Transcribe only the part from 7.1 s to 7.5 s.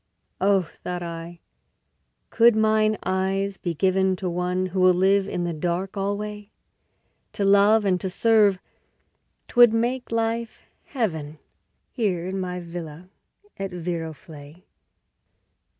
To